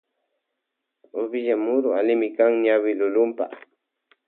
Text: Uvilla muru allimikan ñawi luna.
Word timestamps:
Uvilla 1.21 1.55
muru 1.65 1.89
allimikan 1.99 2.51
ñawi 2.63 2.91
luna. 2.99 3.45